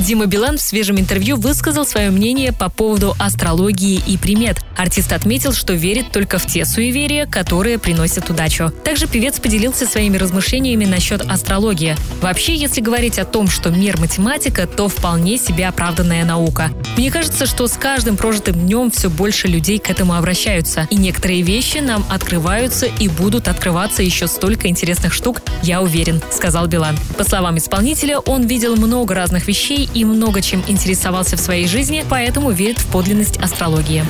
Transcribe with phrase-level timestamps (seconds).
[0.00, 4.56] Дима Билан в свежем интервью высказал свое мнение по поводу астрологии и примет.
[4.74, 8.72] Артист отметил, что верит только в те суеверия, которые приносят удачу.
[8.82, 11.96] Также певец поделился своими размышлениями насчет астрологии.
[12.22, 16.70] Вообще, если говорить о том, что мир математика, то вполне себе оправданная наука.
[16.96, 20.88] Мне кажется, что с каждым прожитым днем все больше людей к этому обращаются.
[20.90, 26.68] И некоторые вещи нам открываются и будут открываться еще столько интересных штук, я уверен, сказал
[26.68, 26.96] Билан.
[27.18, 32.04] По словам исполнителя, он видел много разных вещей и много чем интересовался в своей жизни,
[32.08, 34.04] поэтому верит в подлинность астрологии.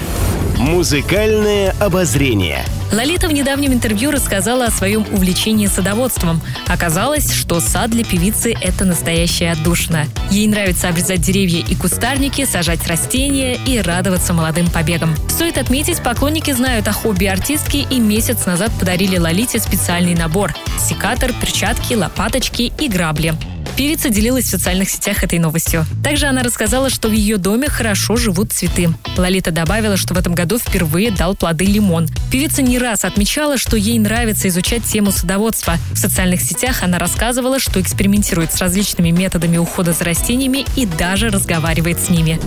[0.61, 2.65] Музыкальное обозрение.
[2.93, 6.43] Лолита в недавнем интервью рассказала о своем увлечении садоводством.
[6.67, 10.07] Оказалось, что сад для певицы– это настоящая отдушина.
[10.31, 15.15] Ей нравится обрезать деревья и кустарники, сажать растения и радоваться молодым побегам.
[15.29, 21.33] Стоит отметить, поклонники знают о хобби артистки и месяц назад подарили Лолите специальный набор– секатор,
[21.33, 23.35] перчатки, лопаточки и грабли.
[23.81, 25.87] Певица делилась в социальных сетях этой новостью.
[26.05, 28.91] Также она рассказала, что в ее доме хорошо живут цветы.
[29.17, 32.07] Лолита добавила, что в этом году впервые дал плоды лимон.
[32.31, 35.79] Певица не раз отмечала, что ей нравится изучать тему садоводства.
[35.93, 41.31] В социальных сетях она рассказывала, что экспериментирует с различными методами ухода за растениями и даже
[41.31, 42.39] разговаривает с ними.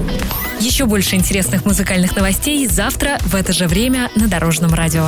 [0.59, 5.07] Еще больше интересных музыкальных новостей завтра в это же время на Дорожном радио.